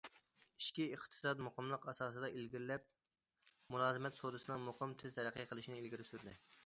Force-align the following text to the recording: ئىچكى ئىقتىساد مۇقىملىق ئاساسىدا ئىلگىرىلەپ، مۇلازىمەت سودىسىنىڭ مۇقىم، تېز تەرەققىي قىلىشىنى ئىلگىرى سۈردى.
ئىچكى 0.61 0.85
ئىقتىساد 0.93 1.43
مۇقىملىق 1.47 1.85
ئاساسىدا 1.91 2.31
ئىلگىرىلەپ، 2.37 2.87
مۇلازىمەت 3.75 4.19
سودىسىنىڭ 4.23 4.65
مۇقىم، 4.71 4.97
تېز 5.03 5.19
تەرەققىي 5.19 5.49
قىلىشىنى 5.53 5.79
ئىلگىرى 5.83 6.09
سۈردى. 6.11 6.35